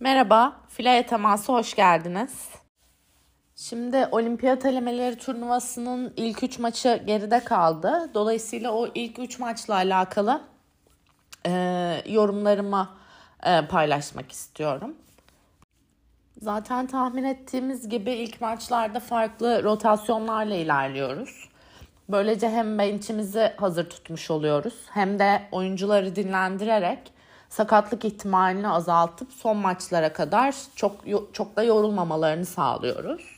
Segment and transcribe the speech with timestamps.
[0.00, 2.48] Merhaba, Filaya Teması hoş geldiniz.
[3.54, 8.10] Şimdi olimpiyat elemeleri turnuvasının ilk üç maçı geride kaldı.
[8.14, 10.42] Dolayısıyla o ilk üç maçla alakalı
[11.46, 11.52] e,
[12.06, 12.88] yorumlarımı
[13.46, 14.94] e, paylaşmak istiyorum.
[16.42, 21.48] Zaten tahmin ettiğimiz gibi ilk maçlarda farklı rotasyonlarla ilerliyoruz.
[22.08, 27.15] Böylece hem bench'imizi hazır tutmuş oluyoruz hem de oyuncuları dinlendirerek
[27.48, 30.92] sakatlık ihtimalini azaltıp son maçlara kadar çok
[31.32, 33.36] çok da yorulmamalarını sağlıyoruz.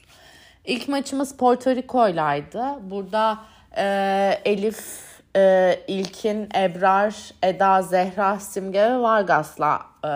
[0.65, 2.65] İlk maçımız Porto Rico'ylaydı.
[2.83, 3.39] Burada
[3.77, 3.85] e,
[4.45, 5.03] Elif,
[5.37, 10.11] e, İlkin, Ebrar, Eda, Zehra, Simge ve Vargas'la e,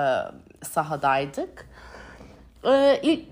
[0.65, 1.69] sahadaydık.
[2.65, 3.25] E, ilk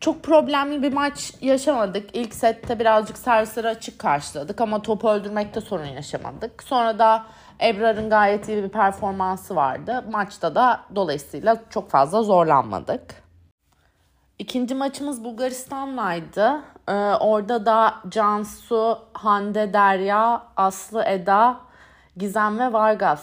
[0.00, 2.10] çok problemli bir maç yaşamadık.
[2.16, 6.62] İlk sette birazcık servisleri açık karşıladık ama topu öldürmekte sorun yaşamadık.
[6.62, 7.26] Sonra da
[7.62, 10.04] Ebrar'ın gayet iyi bir performansı vardı.
[10.10, 13.02] Maçta da dolayısıyla çok fazla zorlanmadık.
[14.38, 16.60] İkinci maçımız Bulgaristan'laydı.
[16.88, 21.60] Ee, orada da Cansu, Hande, Derya, Aslı, Eda,
[22.16, 23.22] Gizem ve Vargas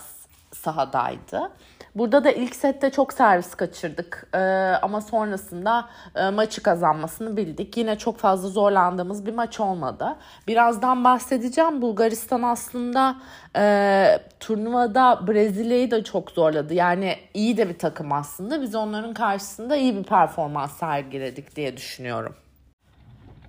[0.52, 1.52] sahadaydı.
[1.96, 4.38] Burada da ilk sette çok servis kaçırdık ee,
[4.82, 7.78] ama sonrasında e, maçı kazanmasını bildik.
[7.78, 10.16] Yine çok fazla zorlandığımız bir maç olmadı.
[10.48, 11.82] Birazdan bahsedeceğim.
[11.82, 13.16] Bulgaristan aslında
[13.56, 16.74] e, turnuvada Brezilya'yı da çok zorladı.
[16.74, 18.62] Yani iyi de bir takım aslında.
[18.62, 22.36] Biz onların karşısında iyi bir performans sergiledik diye düşünüyorum.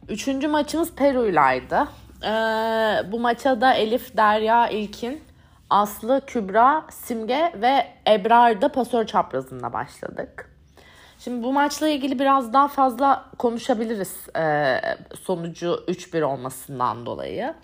[0.09, 1.89] Üçüncü maçımız Peru'ylaydı.
[2.25, 5.28] Ee, bu maça da Elif, Derya, İlkin
[5.71, 10.51] Aslı, Kübra, Simge ve Ebrar'da pasör çaprazında başladık.
[11.19, 14.81] Şimdi bu maçla ilgili biraz daha fazla konuşabiliriz e,
[15.21, 17.55] sonucu 3-1 olmasından dolayı.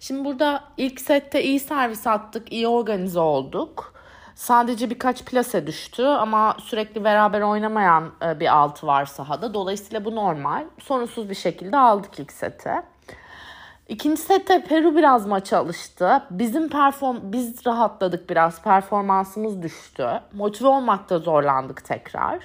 [0.00, 3.94] Şimdi burada ilk sette iyi servis attık, iyi organize olduk.
[4.34, 9.54] Sadece birkaç plase düştü ama sürekli beraber oynamayan e, bir altı var sahada.
[9.54, 10.64] Dolayısıyla bu normal.
[10.78, 12.82] Sorunsuz bir şekilde aldık ilk sete.
[13.90, 16.22] İkinci sette Peru biraz maça alıştı.
[16.30, 18.62] Bizim perform biz rahatladık biraz.
[18.62, 20.08] Performansımız düştü.
[20.32, 22.38] Motive olmakta zorlandık tekrar.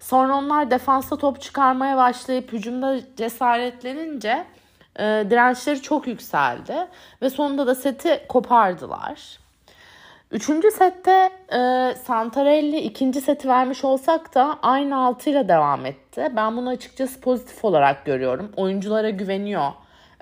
[0.00, 4.44] Sonra onlar defansa top çıkarmaya başlayıp hücumda cesaretlenince
[4.98, 6.86] e, dirençleri çok yükseldi
[7.22, 9.38] ve sonunda da seti kopardılar.
[10.30, 16.32] Üçüncü sette e, Santarelli ikinci seti vermiş olsak da aynı altıyla devam etti.
[16.36, 18.52] Ben bunu açıkçası pozitif olarak görüyorum.
[18.56, 19.72] Oyunculara güveniyor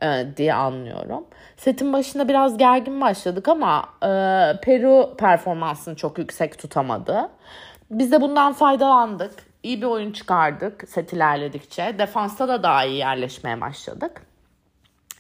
[0.03, 1.25] e, diye anlıyorum.
[1.57, 4.09] Setin başında biraz gergin başladık ama e,
[4.63, 7.29] Peru performansını çok yüksek tutamadı.
[7.91, 9.33] Biz de bundan faydalandık.
[9.63, 11.95] İyi bir oyun çıkardık set ilerledikçe.
[11.99, 14.23] Defansta da daha iyi yerleşmeye başladık.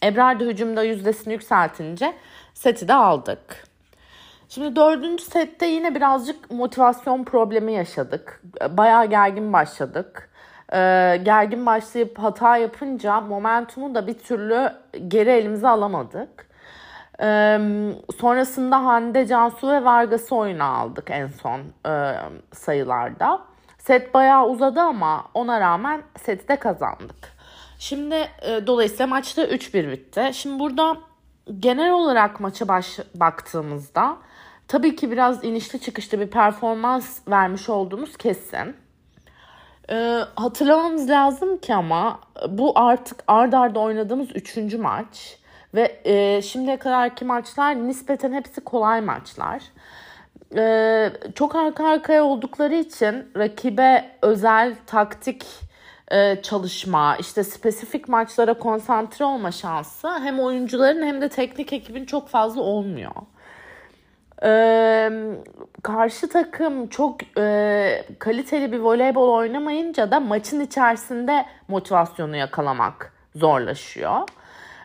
[0.05, 2.15] Ebrar da hücumda yüzdesini yükseltince
[2.55, 3.65] seti de aldık.
[4.49, 8.43] Şimdi dördüncü sette yine birazcık motivasyon problemi yaşadık.
[8.71, 10.32] Bayağı gergin başladık
[10.73, 14.73] e, gergin başlayıp hata yapınca momentumu da bir türlü
[15.09, 16.47] geri elimize alamadık.
[17.21, 17.59] E,
[18.21, 22.15] sonrasında Hande, Cansu ve Vargas'ı oyuna aldık en son e,
[22.53, 23.41] sayılarda.
[23.79, 27.33] Set bayağı uzadı ama ona rağmen seti de kazandık.
[27.79, 30.31] Şimdi e, dolayısıyla maçta 3-1 bitti.
[30.33, 30.97] Şimdi burada
[31.61, 34.17] genel olarak maça baş, baktığımızda
[34.69, 38.82] tabii ki biraz inişli çıkışlı bir performans vermiş olduğumuz kesin.
[39.91, 45.39] Ee, hatırlamamız lazım ki ama bu artık ard arda oynadığımız üçüncü maç.
[45.75, 49.63] Ve e, şimdiye kadarki maçlar nispeten hepsi kolay maçlar.
[50.57, 55.47] Ee, çok arka arkaya oldukları için rakibe özel taktik
[56.11, 62.29] e, çalışma, işte spesifik maçlara konsantre olma şansı hem oyuncuların hem de teknik ekibin çok
[62.29, 63.13] fazla olmuyor.
[64.45, 65.11] Ee,
[65.83, 74.29] karşı takım çok e, kaliteli bir voleybol oynamayınca da maçın içerisinde motivasyonu yakalamak zorlaşıyor.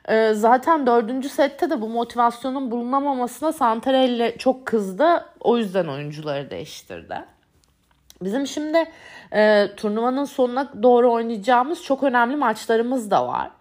[0.09, 5.25] Ee, zaten dördüncü sette de bu motivasyonun bulunamamasına Santarelli çok kızdı.
[5.39, 7.15] O yüzden oyuncuları değiştirdi.
[8.21, 8.91] Bizim şimdi
[9.33, 13.51] e, turnuvanın sonuna doğru oynayacağımız çok önemli maçlarımız da var.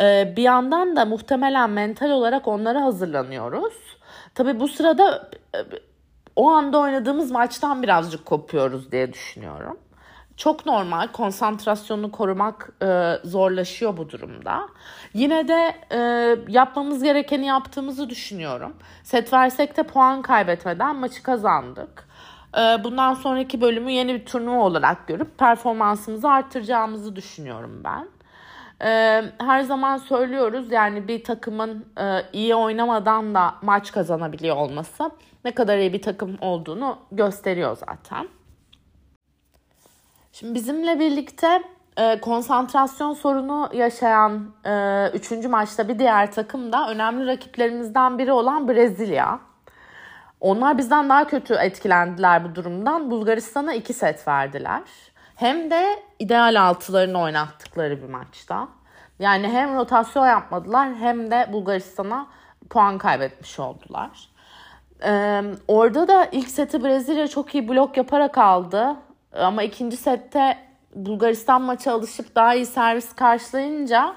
[0.00, 3.95] E, bir yandan da muhtemelen mental olarak onlara hazırlanıyoruz.
[4.36, 5.58] Tabii bu sırada e,
[6.36, 9.78] o anda oynadığımız maçtan birazcık kopuyoruz diye düşünüyorum.
[10.36, 14.68] Çok normal konsantrasyonu korumak e, zorlaşıyor bu durumda.
[15.14, 15.98] Yine de e,
[16.48, 18.76] yapmamız gerekeni yaptığımızı düşünüyorum.
[19.02, 22.08] Set versek de puan kaybetmeden maçı kazandık.
[22.58, 28.08] E, bundan sonraki bölümü yeni bir turnuva olarak görüp performansımızı arttıracağımızı düşünüyorum ben.
[28.82, 35.10] Ee, her zaman söylüyoruz yani bir takımın e, iyi oynamadan da maç kazanabiliyor olması
[35.44, 38.28] ne kadar iyi bir takım olduğunu gösteriyor zaten.
[40.32, 41.62] Şimdi bizimle birlikte
[41.96, 48.68] e, konsantrasyon sorunu yaşayan e, üçüncü maçta bir diğer takım da önemli rakiplerimizden biri olan
[48.68, 49.40] Brezilya.
[50.40, 53.10] Onlar bizden daha kötü etkilendiler bu durumdan.
[53.10, 54.82] Bulgaristan'a iki set verdiler.
[55.36, 58.68] Hem de ideal altılarını oynattıkları bir maçta.
[59.18, 62.26] Yani hem rotasyon yapmadılar hem de Bulgaristan'a
[62.70, 64.28] puan kaybetmiş oldular.
[65.04, 68.96] Ee, orada da ilk seti Brezilya çok iyi blok yaparak aldı.
[69.32, 70.58] Ama ikinci sette
[70.94, 74.14] Bulgaristan maçı alışıp daha iyi servis karşılayınca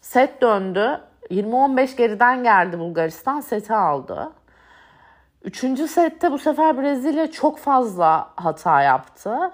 [0.00, 1.00] set döndü.
[1.30, 4.32] 20-15 geriden geldi Bulgaristan seti aldı.
[5.42, 9.50] Üçüncü sette bu sefer Brezilya çok fazla hata yaptı.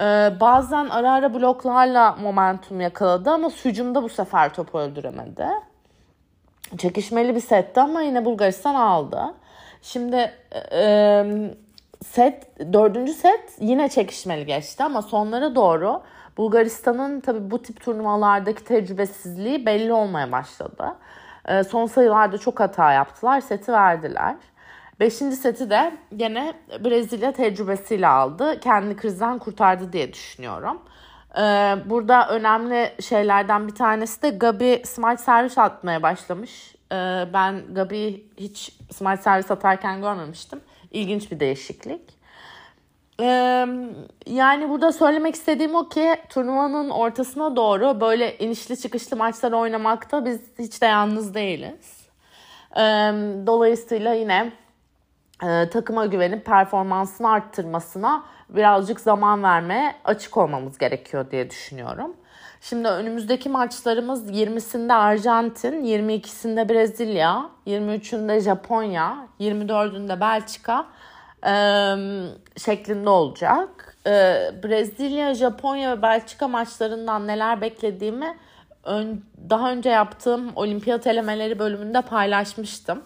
[0.00, 5.46] Ee, bazen ara ara bloklarla momentum yakaladı ama hücumda bu sefer topu öldüremedi.
[6.78, 9.34] Çekişmeli bir setti ama yine Bulgaristan aldı.
[9.82, 10.32] Şimdi
[10.72, 11.24] e,
[12.06, 16.02] set dördüncü set yine çekişmeli geçti ama sonlara doğru
[16.36, 20.94] Bulgaristan'ın tabi bu tip turnuvalardaki tecrübesizliği belli olmaya başladı.
[21.48, 24.36] E, son sayılarda çok hata yaptılar, seti verdiler.
[25.00, 26.54] Beşinci seti de gene
[26.84, 28.60] Brezilya tecrübesiyle aldı.
[28.60, 30.82] Kendi krizden kurtardı diye düşünüyorum.
[31.38, 31.40] Ee,
[31.86, 36.74] burada önemli şeylerden bir tanesi de Gabi smart servis atmaya başlamış.
[36.92, 40.60] Ee, ben Gabi'yi hiç smart servis atarken görmemiştim.
[40.90, 42.18] İlginç bir değişiklik.
[43.20, 43.66] Ee,
[44.26, 50.40] yani burada söylemek istediğim o ki turnuvanın ortasına doğru böyle inişli çıkışlı maçlar oynamakta biz
[50.58, 52.08] hiç de yalnız değiliz.
[52.76, 52.80] Ee,
[53.46, 54.52] dolayısıyla yine
[55.46, 62.16] e, takıma güvenip performansını arttırmasına birazcık zaman vermeye açık olmamız gerekiyor diye düşünüyorum.
[62.60, 70.86] Şimdi önümüzdeki maçlarımız 20'sinde Arjantin, 22'sinde Brezilya, 23'ünde Japonya, 24'ünde Belçika
[71.46, 71.54] e,
[72.60, 73.96] şeklinde olacak.
[74.06, 74.10] E,
[74.64, 78.36] Brezilya, Japonya ve Belçika maçlarından neler beklediğimi
[78.84, 83.02] ön, daha önce yaptığım olimpiyat elemeleri bölümünde paylaşmıştım.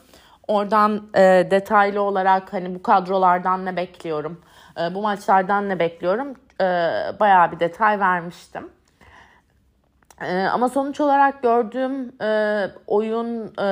[0.49, 4.41] Oradan e, detaylı olarak hani bu kadrolardan ne bekliyorum,
[4.81, 6.65] e, bu maçlardan ne bekliyorum e,
[7.21, 8.71] bayağı bir detay vermiştim.
[10.21, 13.69] E, ama sonuç olarak gördüğüm e, oyun e,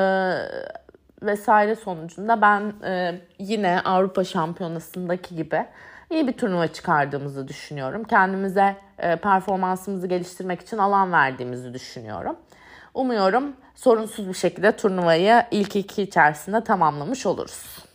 [1.22, 5.67] vesaire sonucunda ben e, yine Avrupa Şampiyonası'ndaki gibi
[6.11, 8.05] iyi bir turnuva çıkardığımızı düşünüyorum.
[8.05, 12.37] Kendimize e, performansımızı geliştirmek için alan verdiğimizi düşünüyorum.
[12.94, 17.89] Umuyorum sorunsuz bir şekilde turnuvayı ilk iki içerisinde tamamlamış oluruz.